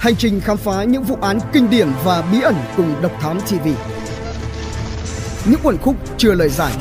[0.00, 3.40] Hành trình khám phá những vụ án kinh điển và bí ẩn cùng Độc Thám
[3.40, 3.68] TV.
[5.50, 6.72] Những quần khúc chưa lời giải.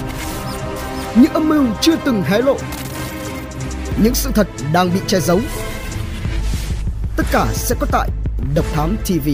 [1.16, 2.58] Những âm mưu chưa từng hé lộ.
[4.04, 5.40] Những sự thật đang bị che giấu.
[7.18, 8.10] Tất cả sẽ có tại
[8.56, 9.30] Độc Thám TV.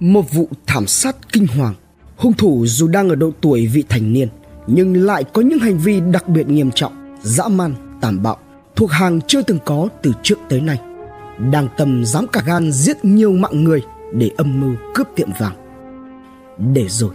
[0.00, 1.74] Một vụ thảm sát kinh hoàng.
[2.16, 4.28] Hung thủ dù đang ở độ tuổi vị thành niên
[4.66, 8.36] nhưng lại có những hành vi đặc biệt nghiêm trọng, dã man, tàn bạo
[8.78, 10.80] thuộc hàng chưa từng có từ trước tới nay.
[11.38, 15.54] Đang tầm dám cả gan giết nhiều mạng người để âm mưu cướp tiệm vàng.
[16.74, 17.10] Để rồi,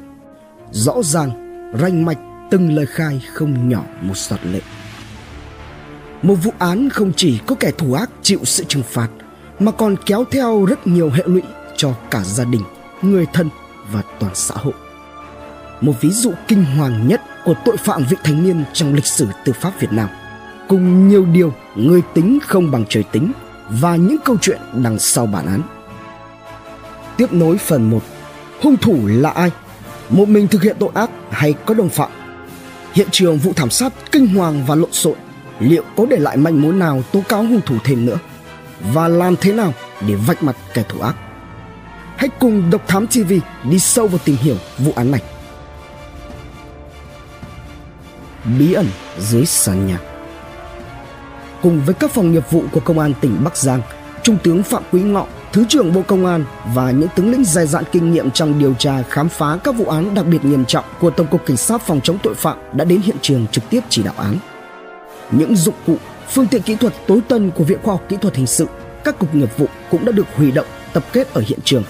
[0.71, 1.29] rõ ràng,
[1.81, 2.17] ranh mạch
[2.51, 4.61] từng lời khai không nhỏ một giọt lệ.
[6.21, 9.09] Một vụ án không chỉ có kẻ thù ác chịu sự trừng phạt
[9.59, 11.41] mà còn kéo theo rất nhiều hệ lụy
[11.77, 12.63] cho cả gia đình,
[13.01, 13.49] người thân
[13.91, 14.73] và toàn xã hội.
[15.81, 19.27] Một ví dụ kinh hoàng nhất của tội phạm vị thành niên trong lịch sử
[19.45, 20.09] tư pháp Việt Nam–
[20.67, 23.31] cùng nhiều điều người tính không bằng trời tính
[23.69, 25.61] và những câu chuyện đằng sau bản án.
[27.17, 27.99] Tiếp nối phần 1
[28.61, 29.51] Hung thủ là ai?
[30.09, 32.11] Một mình thực hiện tội ác hay có đồng phạm?
[32.93, 35.15] Hiện trường vụ thảm sát kinh hoàng và lộn xộn,
[35.59, 38.19] Liệu có để lại manh mối nào tố cáo hung thủ thêm nữa?
[38.93, 39.73] Và làm thế nào
[40.07, 41.15] để vạch mặt kẻ thủ ác?
[42.17, 43.33] Hãy cùng Độc Thám TV
[43.63, 45.21] đi sâu vào tìm hiểu vụ án này.
[48.59, 48.87] Bí ẩn
[49.19, 49.99] dưới sàn nhà
[51.63, 53.81] cùng với các phòng nghiệp vụ của Công an tỉnh Bắc Giang,
[54.23, 57.67] Trung tướng Phạm Quý Ngọ, Thứ trưởng Bộ Công an và những tướng lĩnh dày
[57.67, 60.85] dạn kinh nghiệm trong điều tra khám phá các vụ án đặc biệt nghiêm trọng
[60.99, 63.79] của Tổng cục Cảnh sát phòng chống tội phạm đã đến hiện trường trực tiếp
[63.89, 64.37] chỉ đạo án.
[65.31, 65.95] Những dụng cụ,
[66.29, 68.67] phương tiện kỹ thuật tối tân của Viện Khoa học Kỹ thuật Hình sự,
[69.03, 71.83] các cục nghiệp vụ cũng đã được huy động tập kết ở hiện trường.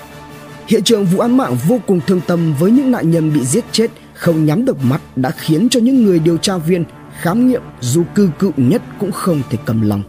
[0.68, 3.66] Hiện trường vụ án mạng vô cùng thương tâm với những nạn nhân bị giết
[3.72, 6.84] chết không nhắm được mắt đã khiến cho những người điều tra viên
[7.22, 10.04] khám nghiệm dù cư cựu nhất cũng không thể cầm lòng.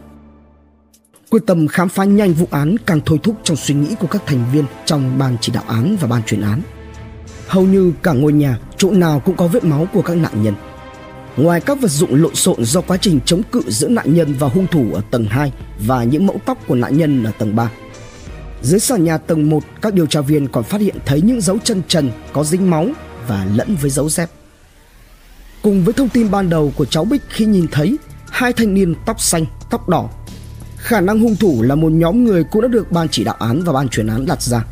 [1.31, 4.23] Quyết tâm khám phá nhanh vụ án càng thôi thúc trong suy nghĩ của các
[4.27, 6.61] thành viên trong ban chỉ đạo án và ban chuyên án.
[7.49, 10.55] Hầu như cả ngôi nhà, chỗ nào cũng có vết máu của các nạn nhân.
[11.37, 14.49] Ngoài các vật dụng lộn xộn do quá trình chống cự giữa nạn nhân và
[14.49, 15.53] hung thủ ở tầng 2
[15.87, 17.71] và những mẫu tóc của nạn nhân ở tầng 3.
[18.63, 21.59] Dưới sàn nhà tầng 1, các điều tra viên còn phát hiện thấy những dấu
[21.65, 22.89] chân trần có dính máu
[23.29, 24.31] và lẫn với dấu dép.
[25.65, 27.97] Cùng với thông tin ban đầu của cháu Bích khi nhìn thấy
[28.31, 30.09] hai thanh niên tóc xanh, tóc đỏ.
[30.77, 33.63] Khả năng hung thủ là một nhóm người cũng đã được ban chỉ đạo án
[33.65, 34.65] và ban chuyên án đặt ra.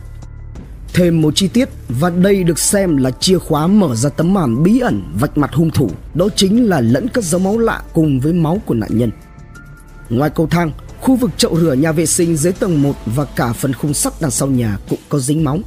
[0.94, 4.62] Thêm một chi tiết và đây được xem là chìa khóa mở ra tấm màn
[4.62, 8.20] bí ẩn vạch mặt hung thủ, đó chính là lẫn các dấu máu lạ cùng
[8.20, 9.10] với máu của nạn nhân.
[10.08, 10.70] Ngoài cầu thang,
[11.00, 14.12] khu vực chậu rửa nhà vệ sinh dưới tầng 1 và cả phần khung sắt
[14.20, 15.58] đằng sau nhà cũng có dính máu.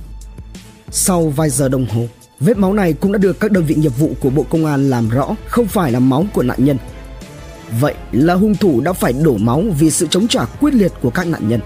[0.92, 2.08] Sau vài giờ đồng hồ,
[2.40, 4.90] Vết máu này cũng đã được các đơn vị nghiệp vụ của Bộ Công an
[4.90, 6.78] làm rõ không phải là máu của nạn nhân.
[7.80, 11.10] Vậy là hung thủ đã phải đổ máu vì sự chống trả quyết liệt của
[11.10, 11.60] các nạn nhân.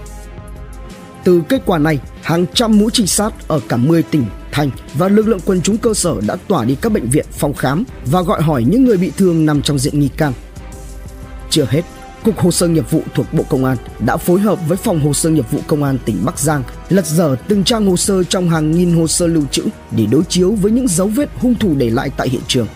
[1.24, 5.08] Từ kết quả này, hàng trăm mũi trinh sát ở cả 10 tỉnh, thành và
[5.08, 8.22] lực lượng quân chúng cơ sở đã tỏa đi các bệnh viện, phòng khám và
[8.22, 10.32] gọi hỏi những người bị thương nằm trong diện nghi can.
[11.50, 11.82] Chưa hết,
[12.24, 15.12] Cục Hồ sơ nghiệp vụ thuộc Bộ Công an đã phối hợp với Phòng Hồ
[15.12, 18.50] sơ nghiệp vụ Công an tỉnh Bắc Giang lật dở từng trang hồ sơ trong
[18.50, 21.74] hàng nghìn hồ sơ lưu trữ để đối chiếu với những dấu vết hung thủ
[21.78, 22.66] để lại tại hiện trường.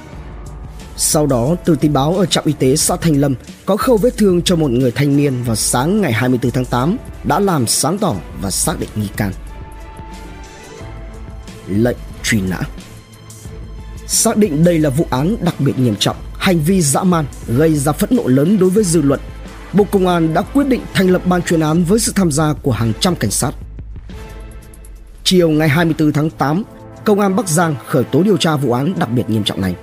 [0.96, 3.34] Sau đó, từ tin báo ở trạm y tế xã Thanh Lâm
[3.66, 6.96] có khâu vết thương cho một người thanh niên vào sáng ngày 24 tháng 8
[7.24, 9.32] đã làm sáng tỏ và xác định nghi can.
[11.68, 12.60] Lệnh truy nã
[14.06, 17.74] Xác định đây là vụ án đặc biệt nghiêm trọng, hành vi dã man gây
[17.74, 19.20] ra phẫn nộ lớn đối với dư luận
[19.74, 22.52] Bộ Công an đã quyết định thành lập ban chuyên án với sự tham gia
[22.52, 23.50] của hàng trăm cảnh sát.
[25.24, 26.62] Chiều ngày 24 tháng 8,
[27.04, 29.74] Công an Bắc Giang khởi tố điều tra vụ án đặc biệt nghiêm trọng này.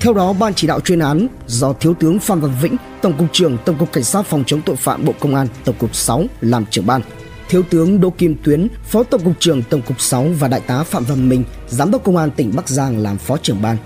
[0.00, 3.28] Theo đó, ban chỉ đạo chuyên án do Thiếu tướng Phan Văn Vĩnh, Tổng cục
[3.32, 6.24] trưởng Tổng cục Cảnh sát phòng chống tội phạm Bộ Công an Tổng cục 6
[6.40, 7.02] làm trưởng ban.
[7.48, 10.82] Thiếu tướng Đỗ Kim Tuyến, Phó Tổng cục trưởng Tổng cục 6 và Đại tá
[10.82, 13.76] Phạm Văn Minh, Giám đốc Công an tỉnh Bắc Giang làm Phó trưởng ban.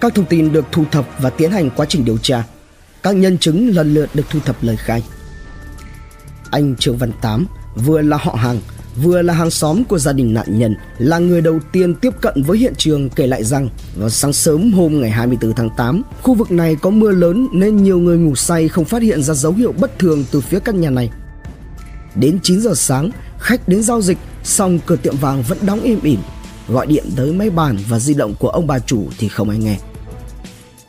[0.00, 2.44] Các thông tin được thu thập và tiến hành quá trình điều tra
[3.06, 5.02] các nhân chứng lần lượt được thu thập lời khai.
[6.50, 8.60] Anh Trương Văn Tám vừa là họ hàng,
[9.02, 12.42] vừa là hàng xóm của gia đình nạn nhân, là người đầu tiên tiếp cận
[12.42, 16.34] với hiện trường kể lại rằng vào sáng sớm hôm ngày 24 tháng 8, khu
[16.34, 19.52] vực này có mưa lớn nên nhiều người ngủ say không phát hiện ra dấu
[19.52, 21.10] hiệu bất thường từ phía căn nhà này.
[22.14, 26.00] Đến 9 giờ sáng, khách đến giao dịch, xong cửa tiệm vàng vẫn đóng im
[26.02, 26.20] ỉm.
[26.68, 29.58] Gọi điện tới máy bàn và di động của ông bà chủ thì không ai
[29.58, 29.78] nghe.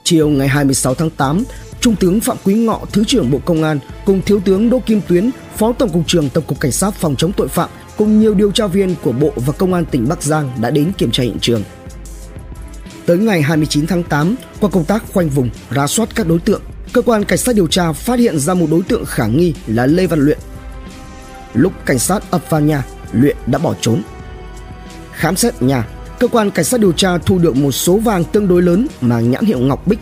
[0.03, 1.43] Chiều ngày 26 tháng 8,
[1.87, 5.01] Trung tướng Phạm Quý Ngọ, Thứ trưởng Bộ Công an cùng Thiếu tướng Đỗ Kim
[5.07, 8.33] Tuyến, Phó Tổng cục trưởng Tổng cục Cảnh sát phòng chống tội phạm cùng nhiều
[8.33, 11.23] điều tra viên của Bộ và Công an tỉnh Bắc Giang đã đến kiểm tra
[11.23, 11.63] hiện trường.
[13.05, 16.61] Tới ngày 29 tháng 8, qua công tác khoanh vùng, rà soát các đối tượng,
[16.93, 19.85] cơ quan cảnh sát điều tra phát hiện ra một đối tượng khả nghi là
[19.85, 20.37] Lê Văn Luyện.
[21.53, 24.01] Lúc cảnh sát ập vào nhà, Luyện đã bỏ trốn.
[25.11, 25.87] Khám xét nhà,
[26.19, 29.31] cơ quan cảnh sát điều tra thu được một số vàng tương đối lớn mang
[29.31, 29.99] nhãn hiệu Ngọc Bích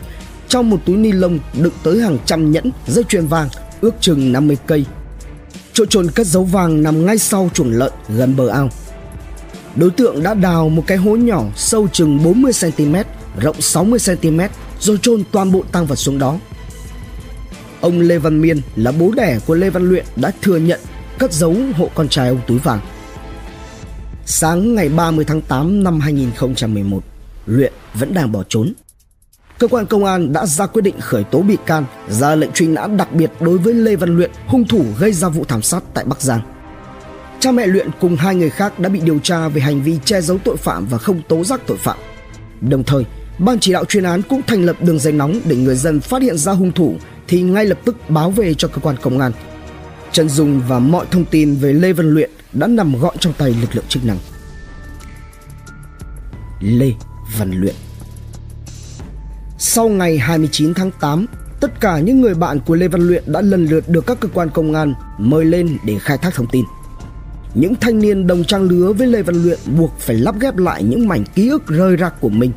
[0.55, 3.49] trong một túi ni lông đựng tới hàng trăm nhẫn dây chuyền vàng
[3.81, 4.85] ước chừng 50 cây.
[5.73, 8.69] Chỗ trồn cất dấu vàng nằm ngay sau chuồng lợn gần bờ ao.
[9.75, 12.95] Đối tượng đã đào một cái hố nhỏ sâu chừng 40 cm,
[13.41, 14.39] rộng 60 cm
[14.79, 16.39] rồi chôn toàn bộ tăng vật xuống đó.
[17.81, 20.79] Ông Lê Văn Miên là bố đẻ của Lê Văn Luyện đã thừa nhận
[21.19, 22.79] cất giấu hộ con trai ông túi vàng.
[24.25, 27.03] Sáng ngày 30 tháng 8 năm 2011,
[27.45, 28.73] Luyện vẫn đang bỏ trốn.
[29.59, 32.67] Cơ quan công an đã ra quyết định khởi tố bị can, ra lệnh truy
[32.67, 35.83] nã đặc biệt đối với Lê Văn Luyện, hung thủ gây ra vụ thảm sát
[35.93, 36.41] tại Bắc Giang.
[37.39, 40.21] Cha mẹ Luyện cùng hai người khác đã bị điều tra về hành vi che
[40.21, 41.97] giấu tội phạm và không tố giác tội phạm.
[42.61, 43.05] Đồng thời,
[43.37, 46.21] ban chỉ đạo chuyên án cũng thành lập đường dây nóng để người dân phát
[46.21, 46.95] hiện ra hung thủ
[47.27, 49.31] thì ngay lập tức báo về cho cơ quan công an.
[50.11, 53.55] Chân dung và mọi thông tin về Lê Văn Luyện đã nằm gọn trong tay
[53.61, 54.17] lực lượng chức năng.
[56.61, 56.91] Lê
[57.37, 57.75] Văn Luyện
[59.67, 61.25] sau ngày 29 tháng 8,
[61.59, 64.29] tất cả những người bạn của Lê Văn Luyện đã lần lượt được các cơ
[64.33, 66.65] quan công an mời lên để khai thác thông tin.
[67.53, 70.83] Những thanh niên đồng trang lứa với Lê Văn Luyện buộc phải lắp ghép lại
[70.83, 72.51] những mảnh ký ức rơi rạc của mình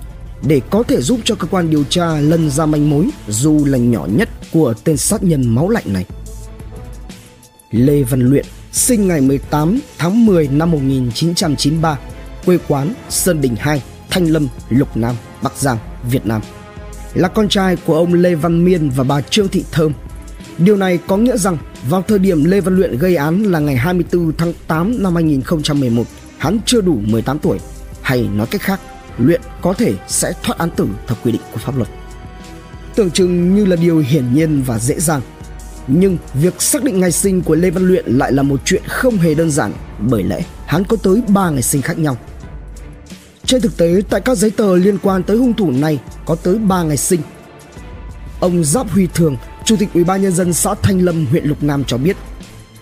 [0.49, 3.78] để có thể giúp cho cơ quan điều tra lần ra manh mối dù là
[3.78, 6.06] nhỏ nhất của tên sát nhân máu lạnh này.
[7.70, 11.99] Lê Văn Luyện sinh ngày 18 tháng 10 năm 1993,
[12.46, 15.78] quê quán Sơn Đình 2, Thanh Lâm, Lục Nam, Bắc Giang,
[16.11, 16.43] Việt Nam.
[17.14, 19.93] Là con trai của ông Lê Văn Miên và bà Trương Thị Thơm.
[20.58, 21.58] Điều này có nghĩa rằng
[21.88, 26.06] vào thời điểm Lê Văn Luyện gây án là ngày 24 tháng 8 năm 2011,
[26.38, 27.58] hắn chưa đủ 18 tuổi,
[28.02, 28.81] hay nói cách khác,
[29.19, 31.88] Luyện có thể sẽ thoát án tử theo quy định của pháp luật.
[32.94, 35.20] Tưởng chừng như là điều hiển nhiên và dễ dàng,
[35.87, 39.16] nhưng việc xác định ngày sinh của Lê Văn Luyện lại là một chuyện không
[39.16, 42.16] hề đơn giản bởi lẽ hắn có tới 3 ngày sinh khác nhau.
[43.49, 46.59] Trên thực tế, tại các giấy tờ liên quan tới hung thủ này có tới
[46.59, 47.21] 3 ngày sinh.
[48.41, 51.62] Ông Giáp Huy Thường, Chủ tịch Ủy ban nhân dân xã Thanh Lâm, huyện Lục
[51.62, 52.17] Nam cho biết,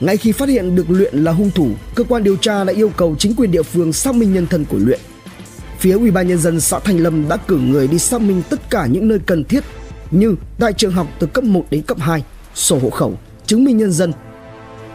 [0.00, 2.90] ngay khi phát hiện được Luyện là hung thủ, cơ quan điều tra đã yêu
[2.96, 5.00] cầu chính quyền địa phương xác minh nhân thân của Luyện.
[5.78, 8.70] Phía Ủy ban nhân dân xã Thanh Lâm đã cử người đi xác minh tất
[8.70, 9.64] cả những nơi cần thiết
[10.10, 12.24] như tại trường học từ cấp 1 đến cấp 2,
[12.54, 14.12] sổ hộ khẩu, chứng minh nhân dân.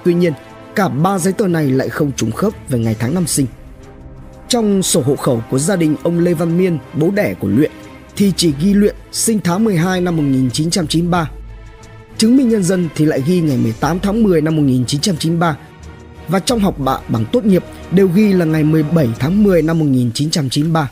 [0.06, 0.34] Tuy nhiên,
[0.76, 3.46] cả ba giấy tờ này lại không trùng khớp về ngày tháng năm sinh.
[4.52, 7.72] Trong sổ hộ khẩu của gia đình ông Lê Văn Miên, bố đẻ của Luyện,
[8.16, 11.30] thì chỉ ghi Luyện sinh tháng 12 năm 1993.
[12.18, 15.58] Chứng minh nhân dân thì lại ghi ngày 18 tháng 10 năm 1993
[16.28, 19.80] và trong học bạ bằng tốt nghiệp đều ghi là ngày 17 tháng 10 năm
[19.80, 20.92] 1993.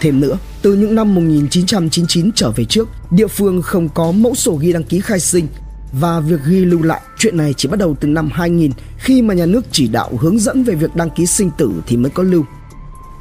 [0.00, 4.54] Thêm nữa, từ những năm 1999 trở về trước, địa phương không có mẫu sổ
[4.54, 5.46] ghi đăng ký khai sinh
[5.92, 9.34] và việc ghi lưu lại chuyện này chỉ bắt đầu từ năm 2000 khi mà
[9.34, 12.22] nhà nước chỉ đạo hướng dẫn về việc đăng ký sinh tử thì mới có
[12.22, 12.44] lưu.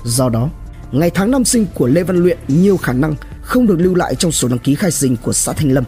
[0.03, 0.49] Do đó,
[0.91, 4.15] ngày tháng năm sinh của Lê Văn Luyện nhiều khả năng không được lưu lại
[4.15, 5.83] trong sổ đăng ký khai sinh của xã Thanh Lâm.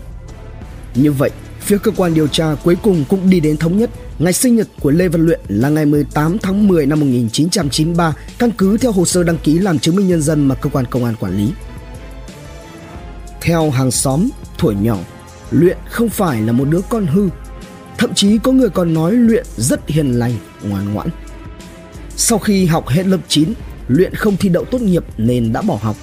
[0.96, 3.90] Như vậy, phía cơ quan điều tra cuối cùng cũng đi đến thống nhất
[4.20, 8.52] ngày sinh nhật của Lê Văn Luyện là ngày 18 tháng 10 năm 1993 căn
[8.52, 11.06] cứ theo hồ sơ đăng ký làm chứng minh nhân dân mà cơ quan công
[11.06, 11.52] an quản lý.
[13.42, 14.30] Theo hàng xóm,
[14.60, 14.98] tuổi nhỏ,
[15.52, 17.30] Luyện không phải là một đứa con hư.
[17.98, 20.34] Thậm chí có người còn nói Luyện rất hiền lành,
[20.64, 21.10] ngoan ngoãn.
[22.16, 23.54] Sau khi học hết lớp 9,
[23.88, 25.96] Luyện không thi đậu tốt nghiệp nên đã bỏ học.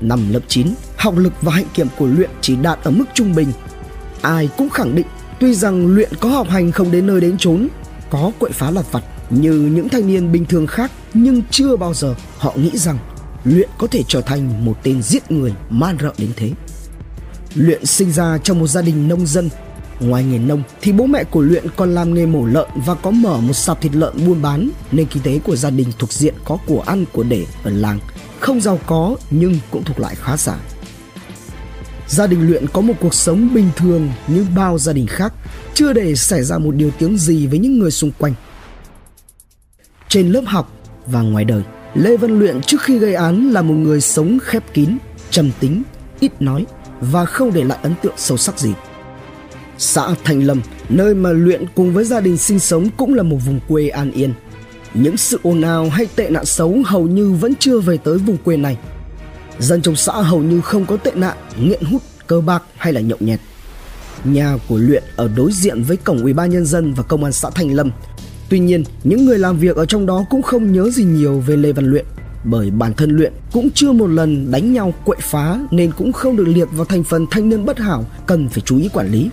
[0.00, 3.34] Năm lớp 9, học lực và hạnh kiểm của Luyện chỉ đạt ở mức trung
[3.34, 3.48] bình.
[4.22, 5.06] Ai cũng khẳng định
[5.40, 7.68] tuy rằng Luyện có học hành không đến nơi đến chốn,
[8.10, 11.94] có quậy phá lặt vặt như những thanh niên bình thường khác nhưng chưa bao
[11.94, 12.98] giờ họ nghĩ rằng
[13.44, 16.50] Luyện có thể trở thành một tên giết người man rợ đến thế.
[17.54, 19.48] Luyện sinh ra trong một gia đình nông dân.
[20.00, 23.10] Ngoài nghề nông thì bố mẹ của Luyện còn làm nghề mổ lợn và có
[23.10, 26.34] mở một sạp thịt lợn buôn bán nên kinh tế của gia đình thuộc diện
[26.44, 27.98] có của ăn của để ở làng.
[28.40, 30.58] Không giàu có nhưng cũng thuộc loại khá giả.
[32.08, 35.32] Gia đình Luyện có một cuộc sống bình thường như bao gia đình khác,
[35.74, 38.34] chưa để xảy ra một điều tiếng gì với những người xung quanh.
[40.08, 40.72] Trên lớp học
[41.06, 41.62] và ngoài đời,
[41.94, 44.96] Lê Văn Luyện trước khi gây án là một người sống khép kín,
[45.30, 45.82] trầm tính,
[46.20, 46.66] ít nói
[47.00, 48.72] và không để lại ấn tượng sâu sắc gì.
[49.78, 53.36] Xã Thành Lâm, nơi mà Luyện cùng với gia đình sinh sống cũng là một
[53.46, 54.32] vùng quê an yên.
[54.94, 58.36] Những sự ồn ào hay tệ nạn xấu hầu như vẫn chưa về tới vùng
[58.36, 58.76] quê này.
[59.58, 63.00] Dân trong xã hầu như không có tệ nạn, nghiện hút, cơ bạc hay là
[63.00, 63.40] nhậu nhẹt.
[64.24, 67.32] Nhà của Luyện ở đối diện với cổng ủy ban nhân dân và công an
[67.32, 67.90] xã Thành Lâm.
[68.48, 71.56] Tuy nhiên, những người làm việc ở trong đó cũng không nhớ gì nhiều về
[71.56, 72.04] Lê Văn Luyện
[72.50, 76.36] bởi bản thân luyện cũng chưa một lần đánh nhau quậy phá nên cũng không
[76.36, 79.30] được liệt vào thành phần thanh niên bất hảo cần phải chú ý quản lý.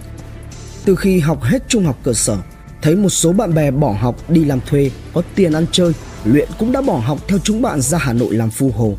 [0.85, 2.37] Từ khi học hết trung học cơ sở,
[2.81, 5.91] thấy một số bạn bè bỏ học đi làm thuê, có tiền ăn chơi,
[6.25, 8.93] luyện cũng đã bỏ học theo chúng bạn ra Hà Nội làm phu hồ.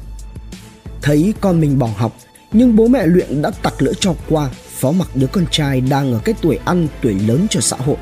[1.02, 2.16] Thấy con mình bỏ học,
[2.52, 6.12] nhưng bố mẹ luyện đã tặc lỡ cho qua, phó mặc đứa con trai đang
[6.12, 7.96] ở cái tuổi ăn, tuổi lớn cho xã hội.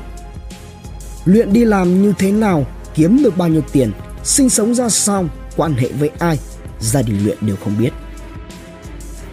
[1.25, 3.91] Luyện đi làm như thế nào, kiếm được bao nhiêu tiền,
[4.23, 5.25] sinh sống ra sao,
[5.55, 6.39] quan hệ với ai,
[6.79, 7.91] gia đình luyện đều không biết.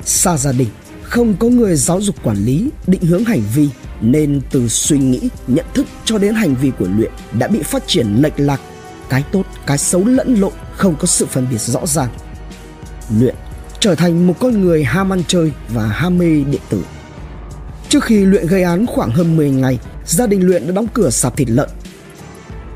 [0.05, 0.69] Xa gia đình,
[1.03, 3.69] không có người giáo dục quản lý, định hướng hành vi
[4.01, 7.83] nên từ suy nghĩ, nhận thức cho đến hành vi của luyện đã bị phát
[7.87, 8.61] triển lệch lạc,
[9.09, 12.09] cái tốt, cái xấu lẫn lộn, không có sự phân biệt rõ ràng.
[13.19, 13.35] Luyện
[13.81, 16.83] trở thành một con người ham ăn chơi và ham mê điện tử.
[17.89, 21.11] Trước khi luyện gây án khoảng hơn 10 ngày, gia đình luyện đã đóng cửa
[21.11, 21.69] sạp thịt lợn.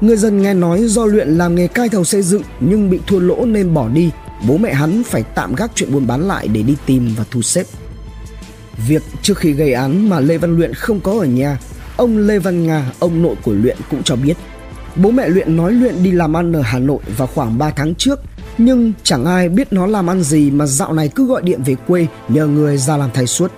[0.01, 3.19] Người dân nghe nói do luyện làm nghề cai thầu xây dựng nhưng bị thua
[3.19, 4.11] lỗ nên bỏ đi,
[4.49, 7.43] bố mẹ hắn phải tạm gác chuyện buôn bán lại để đi tìm và thu
[7.43, 7.67] xếp.
[8.89, 11.59] Việc trước khi gây án mà Lê Văn Luyện không có ở nhà,
[11.97, 14.37] ông Lê Văn Nga, ông nội của Luyện cũng cho biết.
[14.97, 17.95] Bố mẹ Luyện nói Luyện đi làm ăn ở Hà Nội vào khoảng 3 tháng
[17.95, 18.21] trước,
[18.59, 21.77] nhưng chẳng ai biết nó làm ăn gì mà dạo này cứ gọi điện về
[21.87, 23.53] quê nhờ người ra làm thay suốt.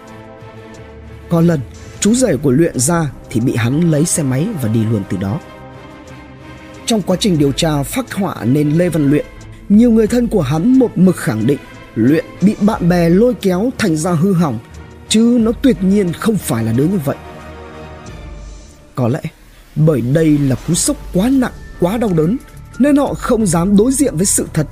[1.29, 1.61] Có lần,
[2.01, 5.17] chú rể của Luyện ra thì bị hắn lấy xe máy và đi luôn từ
[5.17, 5.41] đó.
[6.87, 9.27] Trong quá trình điều tra phát họa nên Lê Văn Luyện,
[9.69, 11.59] nhiều người thân của hắn một mực khẳng định
[11.95, 14.59] Luyện bị bạn bè lôi kéo thành ra hư hỏng
[15.17, 17.17] chứ nó tuyệt nhiên không phải là đứa như vậy.
[18.95, 19.21] Có lẽ
[19.77, 22.37] bởi đây là cú sốc quá nặng, quá đau đớn,
[22.79, 24.67] nên họ không dám đối diện với sự thật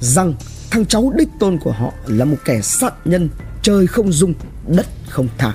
[0.00, 0.34] rằng
[0.70, 3.28] thằng cháu đích tôn của họ là một kẻ sát nhân
[3.62, 4.34] trời không dung,
[4.66, 5.54] đất không tha.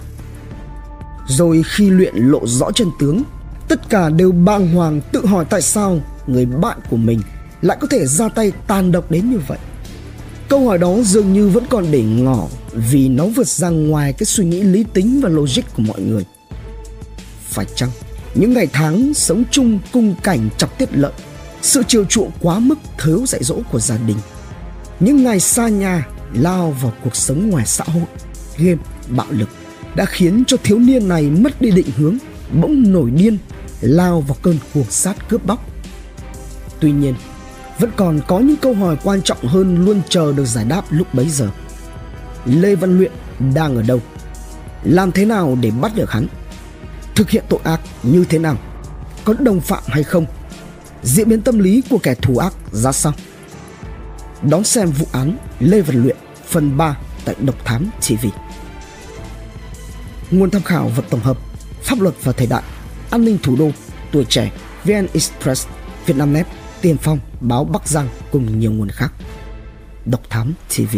[1.27, 3.23] Rồi khi luyện lộ rõ chân tướng,
[3.67, 7.21] tất cả đều bàng hoàng tự hỏi tại sao người bạn của mình
[7.61, 9.57] lại có thể ra tay tàn độc đến như vậy.
[10.49, 14.25] Câu hỏi đó dường như vẫn còn để ngỏ vì nó vượt ra ngoài cái
[14.25, 16.25] suy nghĩ lý tính và logic của mọi người.
[17.43, 17.89] Phải chăng
[18.35, 21.13] những ngày tháng sống chung cung cảnh chọc tiết lợn
[21.61, 24.17] sự chiều chuộng quá mức thiếu dạy dỗ của gia đình,
[24.99, 28.05] những ngày xa nhà lao vào cuộc sống ngoài xã hội,
[28.57, 29.49] game, bạo lực
[29.95, 32.17] đã khiến cho thiếu niên này mất đi định hướng,
[32.61, 33.37] bỗng nổi điên,
[33.81, 35.65] lao vào cơn cuồng sát cướp bóc.
[36.79, 37.13] Tuy nhiên,
[37.79, 41.13] vẫn còn có những câu hỏi quan trọng hơn luôn chờ được giải đáp lúc
[41.13, 41.49] bấy giờ.
[42.47, 43.11] Lê Văn Luyện
[43.55, 44.01] đang ở đâu?
[44.83, 46.27] Làm thế nào để bắt được hắn?
[47.15, 48.57] Thực hiện tội ác như thế nào?
[49.25, 50.25] Có đồng phạm hay không?
[51.03, 53.13] Diễn biến tâm lý của kẻ thù ác ra sao?
[54.41, 58.27] Đón xem vụ án Lê Văn Luyện, phần 3 tại Độc Thám TV.
[60.31, 61.37] Nguồn tham khảo vật tổng hợp,
[61.83, 62.63] Pháp luật và thời đại,
[63.09, 63.69] An ninh thủ đô,
[64.11, 64.51] Tuổi trẻ,
[64.85, 65.67] VN Express,
[66.05, 66.47] Vietnamnet,
[66.81, 69.13] Tiền phong, Báo Bắc Giang cùng nhiều nguồn khác
[70.05, 70.97] Độc Thám TV